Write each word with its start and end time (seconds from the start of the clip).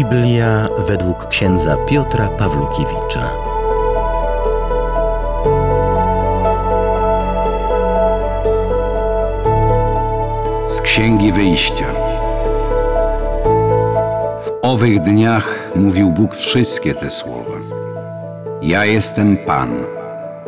Biblia 0.00 0.68
według 0.86 1.28
księdza 1.28 1.76
Piotra 1.76 2.28
Pawlukiewicza. 2.28 3.30
Z 10.68 10.80
Księgi 10.80 11.32
Wyjścia. 11.32 11.86
W 14.44 14.50
owych 14.62 15.00
dniach 15.00 15.70
mówił 15.76 16.12
Bóg 16.12 16.36
wszystkie 16.36 16.94
te 16.94 17.10
słowa. 17.10 17.56
Ja 18.62 18.84
jestem 18.84 19.36
Pan, 19.36 19.70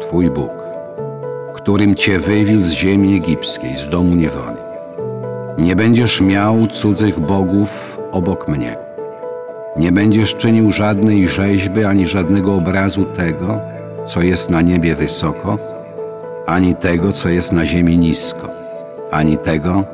Twój 0.01 0.31
Bóg, 0.31 0.53
którym 1.55 1.95
Cię 1.95 2.19
wywiódł 2.19 2.65
z 2.65 2.73
ziemi 2.73 3.17
egipskiej, 3.17 3.77
z 3.77 3.89
domu 3.89 4.15
niewoli. 4.15 4.63
Nie 5.59 5.77
będziesz 5.77 6.21
miał 6.21 6.67
cudzych 6.67 7.21
bogów 7.21 7.99
obok 8.13 8.49
mnie. 8.49 8.92
Nie 9.77 9.93
będziesz 9.93 10.35
czynił 10.35 10.73
żadnej 10.73 11.29
rzeźby 11.29 11.85
ani 11.85 12.07
żadnego 12.07 12.55
obrazu 12.55 13.05
tego, 13.05 13.61
co 14.07 14.23
jest 14.23 14.51
na 14.51 14.61
niebie 14.61 14.95
wysoko, 14.95 15.59
ani 16.47 16.75
tego, 16.75 17.13
co 17.13 17.29
jest 17.29 17.53
na 17.53 17.67
ziemi 17.67 17.99
nisko, 17.99 18.49
ani 19.11 19.39
tego, 19.39 19.85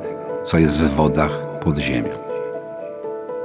co 0.45 0.59
jest 0.59 0.83
w 0.83 0.95
wodach 0.95 1.47
pod 1.61 1.79
ziemią. 1.79 2.09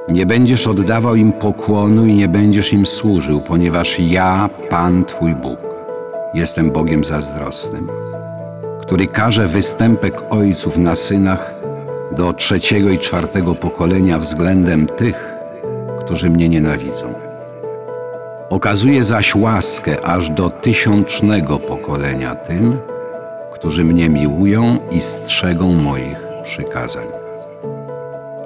Nie 0.09 0.25
będziesz 0.25 0.67
oddawał 0.67 1.15
im 1.15 1.31
pokłonu 1.31 2.05
i 2.05 2.15
nie 2.15 2.27
będziesz 2.27 2.73
im 2.73 2.85
służył, 2.85 3.41
ponieważ 3.41 3.99
ja, 3.99 4.49
Pan 4.69 5.05
Twój 5.05 5.35
Bóg, 5.35 5.59
jestem 6.33 6.71
Bogiem 6.71 7.03
zazdrosnym, 7.03 7.89
który 8.81 9.07
każe 9.07 9.47
występek 9.47 10.21
ojców 10.29 10.77
na 10.77 10.95
synach 10.95 11.53
do 12.11 12.33
trzeciego 12.33 12.89
i 12.89 12.99
czwartego 12.99 13.55
pokolenia 13.55 14.19
względem 14.19 14.85
tych, 14.85 15.32
którzy 16.05 16.29
mnie 16.29 16.49
nienawidzą. 16.49 17.13
Okazuje 18.49 19.03
zaś 19.03 19.35
łaskę 19.35 20.05
aż 20.05 20.29
do 20.29 20.49
tysiącznego 20.49 21.59
pokolenia 21.59 22.35
tym, 22.35 22.77
którzy 23.53 23.83
mnie 23.83 24.09
miłują 24.09 24.77
i 24.91 25.01
strzegą 25.01 25.73
moich 25.73 26.27
przykazań. 26.43 27.07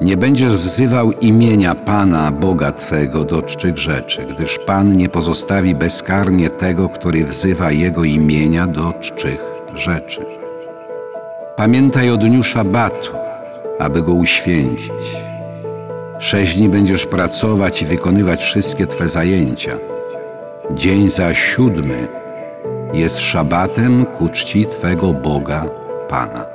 Nie 0.01 0.17
będziesz 0.17 0.57
wzywał 0.57 1.11
imienia 1.11 1.75
Pana 1.75 2.31
Boga 2.31 2.71
Twego 2.71 3.23
do 3.23 3.41
czczych 3.41 3.77
rzeczy, 3.77 4.25
gdyż 4.25 4.59
Pan 4.59 4.97
nie 4.97 5.09
pozostawi 5.09 5.75
bezkarnie 5.75 6.49
tego, 6.49 6.89
który 6.89 7.25
wzywa 7.25 7.71
Jego 7.71 8.03
imienia 8.03 8.67
do 8.67 8.93
czczych 8.93 9.41
rzeczy. 9.75 10.25
Pamiętaj 11.55 12.09
o 12.09 12.17
dniu 12.17 12.43
szabatu, 12.43 13.11
aby 13.79 14.01
go 14.01 14.13
uświęcić. 14.13 15.27
Sześć 16.19 16.57
dni 16.57 16.69
będziesz 16.69 17.05
pracować 17.05 17.81
i 17.81 17.85
wykonywać 17.85 18.43
wszystkie 18.43 18.87
Twe 18.87 19.07
zajęcia. 19.07 19.77
Dzień 20.71 21.09
za 21.09 21.33
siódmy 21.33 22.07
jest 22.93 23.19
szabatem 23.19 24.05
ku 24.05 24.29
czci 24.29 24.65
Twego 24.65 25.13
Boga, 25.13 25.65
Pana. 26.09 26.45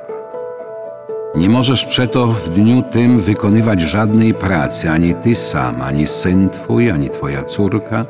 Nie 1.34 1.48
możesz 1.48 1.84
przeto 1.84 2.26
w 2.26 2.48
dniu 2.48 2.82
tym 2.82 3.20
wykonywać 3.20 3.80
żadnej 3.80 4.34
pracy, 4.34 4.90
ani 4.90 5.14
Ty 5.14 5.34
sam, 5.34 5.82
ani 5.82 6.06
syn 6.06 6.50
Twój, 6.50 6.90
ani 6.90 7.10
Twoja 7.10 7.44
córka, 7.44 8.06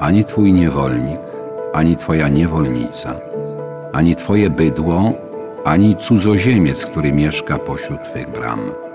ani 0.00 0.24
Twój 0.24 0.52
niewolnik, 0.52 1.20
ani 1.72 1.96
Twoja 1.96 2.28
niewolnica, 2.28 3.14
ani 3.92 4.16
Twoje 4.16 4.50
bydło, 4.50 5.12
ani 5.64 5.96
cudzoziemiec, 5.96 6.86
który 6.86 7.12
mieszka 7.12 7.58
pośród 7.58 8.02
Twych 8.02 8.30
bram. 8.30 8.85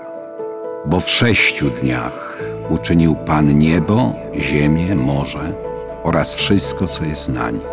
Bo 0.86 1.00
w 1.00 1.10
sześciu 1.10 1.70
dniach 1.70 2.38
uczynił 2.70 3.14
Pan 3.14 3.58
niebo, 3.58 4.12
ziemię, 4.34 4.94
morze 4.94 5.52
oraz 6.02 6.34
wszystko, 6.34 6.86
co 6.86 7.04
jest 7.04 7.28
na 7.28 7.50
nich. 7.50 7.66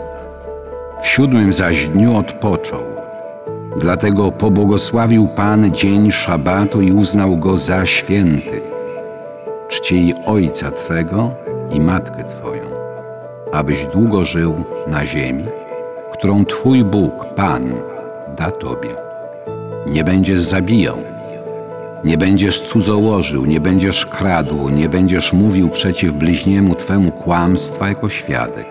W 1.02 1.08
siódmym 1.08 1.54
zaś 1.54 1.88
dniu 1.88 2.18
odpoczął. 2.18 2.84
Dlatego 3.78 4.32
pobłogosławił 4.32 5.28
Pan 5.28 5.72
dzień 5.72 6.12
szabatu 6.12 6.82
i 6.82 6.92
uznał 6.92 7.38
go 7.38 7.58
za 7.58 7.86
święty. 7.86 8.62
Czcij 9.68 10.14
ojca 10.26 10.72
Twego 10.72 11.32
i 11.72 11.80
matkę 11.80 12.24
Twoją, 12.24 12.64
abyś 13.52 13.86
długo 13.86 14.26
żył 14.26 14.64
na 14.88 15.06
ziemi, 15.06 15.46
którą 16.14 16.46
Twój 16.46 16.84
Bóg, 16.84 17.26
Pan, 17.36 17.74
da 18.38 18.52
Tobie. 18.52 18.90
Nie 19.88 20.04
będziesz 20.04 20.42
zabijał, 20.42 20.98
nie 22.04 22.18
będziesz 22.18 22.62
cudzołożył, 22.62 23.46
nie 23.46 23.60
będziesz 23.60 24.06
kradł, 24.06 24.70
nie 24.70 24.90
będziesz 24.90 25.34
mówił 25.34 25.70
przeciw 25.70 26.14
bliźniemu 26.14 26.76
Twemu 26.76 27.12
kłamstwa 27.12 27.90
jako 27.90 28.10
świadek. 28.10 28.66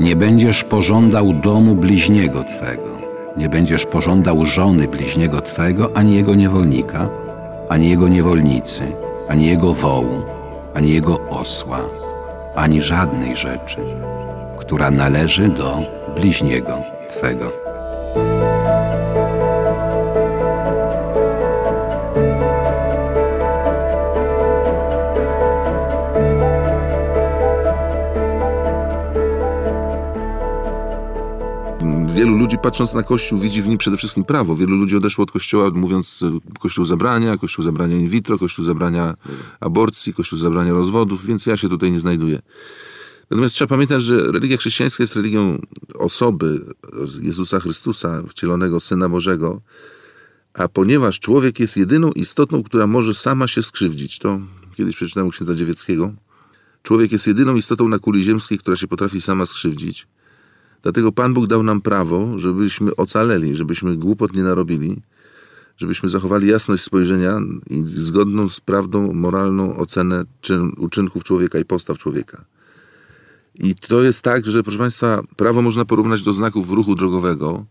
Nie 0.00 0.16
będziesz 0.16 0.64
pożądał 0.64 1.32
domu 1.32 1.74
bliźniego 1.74 2.44
Twego, 2.44 2.98
nie 3.36 3.48
będziesz 3.48 3.86
pożądał 3.86 4.44
żony 4.44 4.88
bliźniego 4.88 5.40
Twego, 5.40 5.90
ani 5.94 6.16
jego 6.16 6.34
niewolnika, 6.34 7.08
ani 7.68 7.90
jego 7.90 8.08
niewolnicy, 8.08 8.82
ani 9.28 9.46
jego 9.46 9.74
wołu, 9.74 10.22
ani 10.74 10.90
jego 10.94 11.18
osła, 11.30 11.80
ani 12.54 12.82
żadnej 12.82 13.36
rzeczy, 13.36 13.78
która 14.58 14.90
należy 14.90 15.48
do 15.48 15.78
bliźniego 16.16 16.78
Twego. 17.08 17.69
Wielu 32.14 32.36
ludzi 32.36 32.56
patrząc 32.62 32.94
na 32.94 33.02
Kościół 33.02 33.38
widzi 33.38 33.62
w 33.62 33.68
nim 33.68 33.78
przede 33.78 33.96
wszystkim 33.96 34.24
prawo. 34.24 34.56
Wielu 34.56 34.76
ludzi 34.76 34.96
odeszło 34.96 35.22
od 35.22 35.30
Kościoła 35.30 35.70
mówiąc 35.70 36.22
e, 36.22 36.58
Kościół 36.58 36.84
zabrania, 36.84 37.38
Kościół 37.38 37.64
zabrania 37.64 37.96
in 37.96 38.08
vitro, 38.08 38.38
Kościół 38.38 38.64
zabrania 38.64 39.14
aborcji, 39.60 40.14
Kościół 40.14 40.38
zabrania 40.38 40.72
rozwodów, 40.72 41.26
więc 41.26 41.46
ja 41.46 41.56
się 41.56 41.68
tutaj 41.68 41.92
nie 41.92 42.00
znajduję. 42.00 42.42
Natomiast 43.30 43.54
trzeba 43.54 43.68
pamiętać, 43.68 44.02
że 44.02 44.32
religia 44.32 44.56
chrześcijańska 44.56 45.02
jest 45.02 45.16
religią 45.16 45.58
osoby 45.94 46.64
Jezusa 47.20 47.60
Chrystusa, 47.60 48.22
wcielonego 48.28 48.80
Syna 48.80 49.08
Bożego, 49.08 49.60
a 50.54 50.68
ponieważ 50.68 51.20
człowiek 51.20 51.60
jest 51.60 51.76
jedyną 51.76 52.10
istotą, 52.10 52.62
która 52.62 52.86
może 52.86 53.14
sama 53.14 53.48
się 53.48 53.62
skrzywdzić, 53.62 54.18
to 54.18 54.40
kiedyś 54.76 54.96
przeczytałem 54.96 55.28
u 55.28 55.30
księdza 55.30 55.54
Dziewieckiego, 55.54 56.12
człowiek 56.82 57.12
jest 57.12 57.26
jedyną 57.26 57.56
istotą 57.56 57.88
na 57.88 57.98
kuli 57.98 58.24
ziemskiej, 58.24 58.58
która 58.58 58.76
się 58.76 58.88
potrafi 58.88 59.20
sama 59.20 59.46
skrzywdzić, 59.46 60.06
Dlatego 60.82 61.12
Pan 61.12 61.34
Bóg 61.34 61.46
dał 61.46 61.62
nam 61.62 61.80
prawo, 61.80 62.38
żebyśmy 62.38 62.96
ocaleli, 62.96 63.56
żebyśmy 63.56 63.96
głupot 63.96 64.34
nie 64.34 64.42
narobili, 64.42 65.02
żebyśmy 65.78 66.08
zachowali 66.08 66.48
jasność 66.48 66.84
spojrzenia 66.84 67.40
i 67.70 67.82
zgodną 67.86 68.48
z 68.48 68.60
prawdą 68.60 69.12
moralną 69.12 69.76
ocenę 69.76 70.24
czyn, 70.40 70.72
uczynków 70.76 71.24
człowieka 71.24 71.58
i 71.58 71.64
postaw 71.64 71.98
człowieka. 71.98 72.44
I 73.54 73.74
to 73.74 74.02
jest 74.02 74.22
tak, 74.22 74.46
że 74.46 74.62
proszę 74.62 74.78
Państwa, 74.78 75.22
prawo 75.36 75.62
można 75.62 75.84
porównać 75.84 76.22
do 76.22 76.32
znaków 76.32 76.70
ruchu 76.70 76.94
drogowego. 76.94 77.64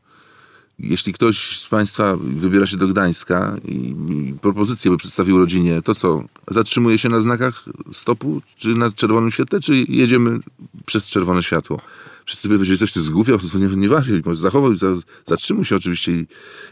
Jeśli 0.79 1.13
ktoś 1.13 1.59
z 1.59 1.67
Państwa 1.67 2.17
wybiera 2.21 2.65
się 2.65 2.77
do 2.77 2.87
Gdańska 2.87 3.57
i, 3.65 3.95
i 4.09 4.33
propozycję 4.41 4.91
by 4.91 4.97
przedstawił 4.97 5.37
rodzinie, 5.37 5.81
to 5.81 5.95
co? 5.95 6.23
Zatrzymuje 6.51 6.97
się 6.97 7.09
na 7.09 7.21
znakach 7.21 7.65
stopu, 7.91 8.41
czy 8.55 8.69
na 8.69 8.91
czerwonym 8.91 9.31
świetle, 9.31 9.59
czy 9.59 9.75
jedziemy 9.75 10.39
przez 10.85 11.09
czerwone 11.09 11.43
światło? 11.43 11.81
Wszyscy 12.29 12.49
by 12.49 12.55
powiedzieli, 12.55 12.77
coś 12.77 12.93
ty 12.93 13.01
zgłupiał, 13.01 13.37
to 13.37 13.57
nie, 13.57 13.67
nie 13.67 13.89
wariuj, 13.89 14.21
może 14.25 14.41
zachował, 14.41 14.75
za, 14.75 14.87
zatrzymuj 15.25 15.65
się 15.65 15.75
oczywiście 15.75 16.11
i, 16.11 16.27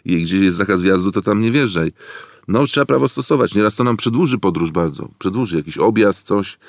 i 0.05 0.23
gdzie 0.23 0.37
jest 0.37 0.57
zakaz 0.57 0.81
wjazdu, 0.81 1.11
to 1.11 1.21
tam 1.21 1.41
nie 1.41 1.51
wjeżdżaj. 1.51 1.91
No, 2.47 2.65
trzeba 2.65 2.85
prawo 2.85 3.09
stosować. 3.09 3.55
Nieraz 3.55 3.75
to 3.75 3.83
nam 3.83 3.97
przedłuży 3.97 4.37
podróż 4.37 4.71
bardzo. 4.71 5.09
Przedłuży 5.19 5.57
jakiś 5.57 5.77
objazd, 5.77 6.27
coś. 6.27 6.59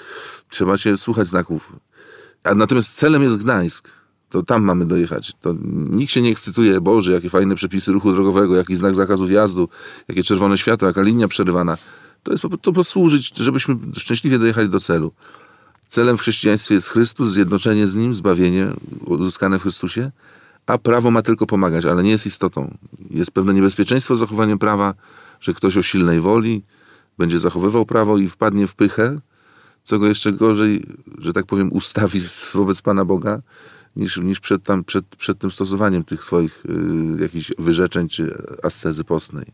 Trzeba 0.50 0.78
się 0.78 0.96
słuchać 0.96 1.28
znaków. 1.28 1.72
A 2.44 2.54
natomiast 2.54 2.94
celem 2.94 3.22
jest 3.22 3.36
Gdańsk. 3.36 3.88
To 4.28 4.42
tam 4.42 4.64
mamy 4.64 4.86
dojechać. 4.86 5.32
To 5.40 5.54
nikt 5.90 6.12
się 6.12 6.20
nie 6.20 6.30
ekscytuje, 6.30 6.80
Boże, 6.80 7.12
jakie 7.12 7.30
fajne 7.30 7.54
przepisy 7.54 7.92
ruchu 7.92 8.12
drogowego, 8.12 8.56
jaki 8.56 8.76
znak 8.76 8.94
zakazu 8.94 9.26
wjazdu, 9.26 9.68
jakie 10.08 10.22
czerwone 10.22 10.58
światło, 10.58 10.88
jaka 10.88 11.02
linia 11.02 11.28
przerywana. 11.28 11.76
To 12.22 12.30
jest 12.30 12.42
po 12.42 12.56
to 12.56 12.72
posłużyć, 12.72 13.36
żebyśmy 13.36 13.76
szczęśliwie 13.96 14.38
dojechali 14.38 14.68
do 14.68 14.80
celu. 14.80 15.12
Celem 15.88 16.18
w 16.18 16.20
chrześcijaństwie 16.20 16.74
jest 16.74 16.88
Chrystus, 16.88 17.28
zjednoczenie 17.28 17.88
z 17.88 17.96
Nim, 17.96 18.14
zbawienie 18.14 18.68
uzyskane 19.00 19.58
w 19.58 19.62
Chrystusie, 19.62 20.10
a 20.66 20.78
prawo 20.78 21.10
ma 21.10 21.22
tylko 21.22 21.46
pomagać, 21.46 21.84
ale 21.84 22.02
nie 22.02 22.10
jest 22.10 22.26
istotą. 22.26 22.76
Jest 23.10 23.30
pewne 23.30 23.54
niebezpieczeństwo 23.54 24.16
z 24.16 24.18
zachowaniem 24.18 24.58
prawa, 24.58 24.94
że 25.40 25.54
ktoś 25.54 25.76
o 25.76 25.82
silnej 25.82 26.20
woli 26.20 26.62
będzie 27.18 27.38
zachowywał 27.38 27.86
prawo 27.86 28.18
i 28.18 28.28
wpadnie 28.28 28.66
w 28.66 28.74
pychę, 28.74 29.20
co 29.84 29.98
go 29.98 30.06
jeszcze 30.06 30.32
gorzej, 30.32 30.86
że 31.18 31.32
tak 31.32 31.46
powiem, 31.46 31.72
ustawi 31.72 32.22
wobec 32.54 32.82
Pana 32.82 33.04
Boga, 33.04 33.42
niż, 33.96 34.16
niż 34.16 34.40
przed, 34.40 34.62
tam, 34.62 34.84
przed, 34.84 35.06
przed 35.06 35.38
tym 35.38 35.50
stosowaniem 35.50 36.04
tych 36.04 36.24
swoich 36.24 36.64
y, 36.66 37.22
jakichś 37.22 37.52
wyrzeczeń 37.58 38.08
czy 38.08 38.42
ascezy 38.62 39.04
postnej. 39.04 39.46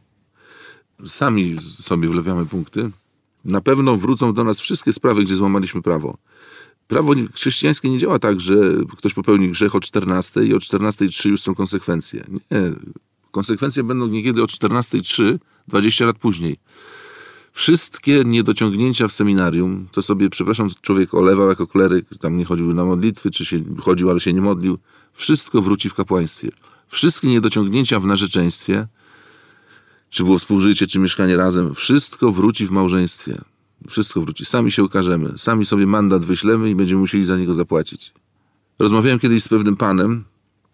Sami 1.07 1.57
sobie 1.61 2.09
wlepiamy 2.09 2.47
punkty. 2.47 2.91
Na 3.44 3.61
pewno 3.61 3.96
wrócą 3.96 4.32
do 4.35 4.44
nas 4.44 4.61
wszystkie 4.61 4.93
sprawy, 4.93 5.23
gdzie 5.23 5.37
złamaliśmy 5.37 5.82
prawo. 5.82 6.19
Prawo 6.87 7.14
chrześcijańskie 7.35 7.91
nie 7.91 7.99
działa 7.99 8.19
tak, 8.19 8.41
że 8.41 8.55
ktoś 8.99 9.14
popełni 9.14 9.49
grzech 9.49 9.75
o 9.75 9.81
14 9.81 10.44
i 10.44 10.55
o 10.55 10.58
14.03 10.58 11.29
już 11.29 11.41
są 11.41 11.55
konsekwencje. 11.55 12.25
Nie. 12.31 12.73
Konsekwencje 13.31 13.85
będą 13.85 14.06
niekiedy 14.06 14.43
o 14.43 14.46
14.03, 14.46 15.38
20 15.69 16.06
lat 16.06 16.19
później. 16.19 16.56
Wszystkie 17.52 18.23
niedociągnięcia 18.25 19.08
w 19.08 19.12
seminarium, 19.12 19.88
to 19.93 20.02
sobie, 20.02 20.31
przepraszam, 20.31 20.69
człowiek 20.81 21.14
olewał 21.14 21.49
jako 21.49 21.67
kleryk, 21.67 22.06
tam 22.20 22.37
nie 22.37 22.44
chodził 22.44 22.75
na 22.75 22.85
modlitwy, 22.85 23.31
czy 23.31 23.44
się 23.44 23.61
chodził, 23.81 24.11
ale 24.11 24.20
się 24.20 24.32
nie 24.32 24.40
modlił. 24.40 24.79
Wszystko 25.12 25.62
wróci 25.62 25.90
w 25.90 25.94
kapłaństwie. 25.94 26.49
Wszystkie 26.88 27.29
niedociągnięcia 27.29 28.00
w 28.00 28.06
narzeczeństwie, 28.06 28.87
czy 30.14 30.25
było 30.25 30.38
współżycie, 30.38 30.87
czy 30.87 30.99
mieszkanie 30.99 31.37
razem, 31.37 31.75
wszystko 31.75 32.32
wróci 32.32 32.66
w 32.66 32.70
małżeństwie. 32.70 33.40
Wszystko 33.88 34.20
wróci. 34.20 34.44
Sami 34.44 34.72
się 34.72 34.84
ukażemy. 34.84 35.38
Sami 35.38 35.66
sobie 35.66 35.87
mandat 35.87 36.25
wyślemy 36.25 36.70
i 36.70 36.75
będziemy 36.75 37.00
musieli 37.00 37.25
za 37.25 37.37
niego 37.37 37.55
zapłacić. 37.55 38.12
Rozmawiałem 38.78 39.19
kiedyś 39.19 39.43
z 39.43 39.49
pewnym 39.49 39.76
panem, 39.76 40.25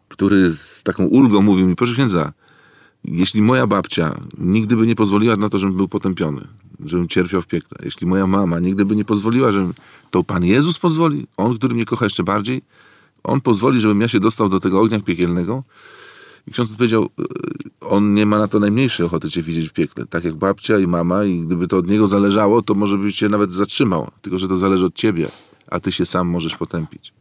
który 0.09 0.57
z 0.57 0.83
taką 0.83 1.07
ulgą 1.07 1.43
mówił 1.43 1.67
mi, 1.67 1.77
proszę 1.77 1.93
księdza, 1.93 2.33
jeśli 3.05 3.43
moja 3.43 3.67
babcia 3.67 4.21
nigdy 4.39 4.77
by 4.77 4.87
nie 4.87 4.95
pozwoliła 4.95 5.37
na 5.37 5.49
to, 5.49 5.59
żebym 5.59 5.77
był 5.77 5.89
potępiony, 5.89 6.49
żebym 6.85 7.09
cierpiał 7.09 7.43
w 7.43 7.47
piekle, 7.47 7.79
jeśli 7.85 8.07
moja 8.07 8.27
mama 8.27 8.61
nigdy 8.61 8.85
by 8.85 8.97
nie 8.97 9.05
pozwoliła, 9.05 9.53
żebym, 9.53 9.75
to 10.11 10.25
Pan 10.25 10.45
Jezus 10.45 10.79
pozwoli, 10.79 11.27
On, 11.37 11.57
który 11.57 11.75
mnie 11.75 11.85
kocha 11.85 12.07
jeszcze 12.07 12.23
bardziej, 12.23 12.63
On 13.23 13.41
pozwoli, 13.41 13.81
żebym 13.81 14.01
ja 14.01 14.09
się 14.09 14.21
dostał 14.21 14.49
do 14.49 14.61
tego 14.61 14.81
ognia 14.81 15.01
piekielnego. 15.01 15.65
I 16.47 16.51
ksiądz 16.51 16.71
odpowiedział, 16.71 17.05
"E, 17.05 17.87
on 17.87 18.15
nie 18.15 18.27
ma 18.27 18.39
na 18.39 18.49
to 18.49 18.61
najmniejszej 18.61 19.07
ochoty 19.07 19.31
cię 19.31 19.43
widzieć 19.43 19.69
w 19.69 19.73
piekle, 19.73 20.07
tak 20.07 20.25
jak 20.25 20.35
babcia 20.35 20.79
i 20.79 20.87
mama 20.87 21.25
i 21.25 21.41
gdyby 21.41 21.69
to 21.69 21.77
od 21.77 21.91
niego 21.91 22.07
zależało, 22.07 22.63
to 22.63 22.75
może 22.75 22.99
by 22.99 23.13
cię 23.13 23.29
nawet 23.29 23.53
zatrzymał, 23.53 24.11
tylko 24.23 24.39
że 24.39 24.49
to 24.49 24.57
zależy 24.57 24.87
od 24.87 24.95
ciebie, 24.95 25.29
a 25.71 25.81
ty 25.81 25.93
się 25.93 26.07
sam 26.07 26.29
możesz 26.29 26.57
potępić. 26.57 27.13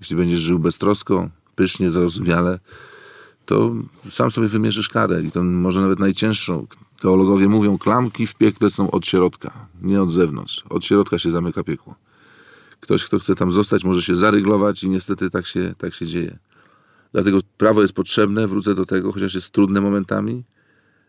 Jeśli 0.00 0.16
będziesz 0.16 0.40
żył 0.40 0.58
beztrosko, 0.58 1.28
pysznie, 1.54 1.90
zrozumiale, 1.90 2.58
to 3.46 3.74
sam 4.10 4.30
sobie 4.30 4.48
wymierzysz 4.48 4.88
karę 4.88 5.22
i 5.22 5.30
to 5.30 5.44
może 5.44 5.80
nawet 5.80 5.98
najcięższą. 5.98 6.66
Teologowie 7.00 7.48
mówią, 7.48 7.78
klamki 7.78 8.26
w 8.26 8.34
piekle 8.34 8.70
są 8.70 8.90
od 8.90 9.06
środka, 9.06 9.52
nie 9.82 10.02
od 10.02 10.10
zewnątrz. 10.10 10.64
Od 10.70 10.84
środka 10.84 11.18
się 11.18 11.30
zamyka 11.30 11.64
piekło. 11.64 11.94
Ktoś, 12.80 13.04
kto 13.04 13.18
chce 13.18 13.34
tam 13.34 13.52
zostać, 13.52 13.84
może 13.84 14.02
się 14.02 14.16
zaryglować 14.16 14.84
i 14.84 14.88
niestety 14.88 15.30
tak 15.30 15.46
się, 15.46 15.74
tak 15.78 15.94
się 15.94 16.06
dzieje. 16.06 16.38
Dlatego 17.12 17.38
prawo 17.56 17.82
jest 17.82 17.94
potrzebne, 17.94 18.48
wrócę 18.48 18.74
do 18.74 18.86
tego, 18.86 19.12
chociaż 19.12 19.34
jest 19.34 19.50
trudne 19.50 19.80
momentami, 19.80 20.44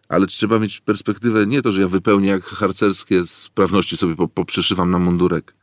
ale 0.09 0.27
trzeba 0.27 0.59
mieć 0.59 0.81
perspektywę, 0.81 1.47
nie 1.47 1.61
to, 1.61 1.71
że 1.71 1.81
ja 1.81 1.87
wypełnię 1.87 2.29
jak 2.29 2.43
harcerskie 2.43 3.25
sprawności 3.25 3.97
sobie 3.97 4.15
po- 4.15 4.27
poprzeszywam 4.27 4.91
na 4.91 4.99
mundurek. 4.99 5.53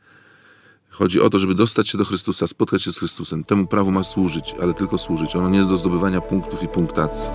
Chodzi 0.89 1.21
o 1.21 1.29
to, 1.29 1.39
żeby 1.39 1.55
dostać 1.55 1.89
się 1.89 1.97
do 1.97 2.05
Chrystusa, 2.05 2.47
spotkać 2.47 2.81
się 2.83 2.91
z 2.91 2.97
Chrystusem. 2.99 3.43
Temu 3.43 3.67
prawu 3.67 3.91
ma 3.91 4.03
służyć, 4.03 4.55
ale 4.61 4.73
tylko 4.73 4.97
służyć. 4.97 5.35
Ono 5.35 5.49
nie 5.49 5.57
jest 5.57 5.69
do 5.69 5.77
zdobywania 5.77 6.21
punktów 6.21 6.63
i 6.63 6.67
punktacji. 6.67 7.29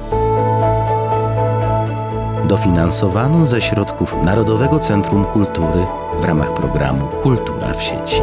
Dofinansowano 2.49 3.47
ze 3.47 3.63
środków 3.63 4.15
Narodowego 4.25 4.79
Centrum 4.79 5.25
Kultury 5.25 5.87
w 6.21 6.25
ramach 6.25 6.55
programu 6.55 7.07
Kultura 7.23 7.75
w 7.75 7.83
sieci. 7.83 8.23